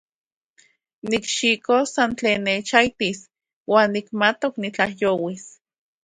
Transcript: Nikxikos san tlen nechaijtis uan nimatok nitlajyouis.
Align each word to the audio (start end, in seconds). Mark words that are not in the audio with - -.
Nikxikos 1.09 1.87
san 1.95 2.11
tlen 2.17 2.39
nechaijtis 2.45 3.19
uan 3.71 3.89
nimatok 3.93 4.53
nitlajyouis. 4.61 5.43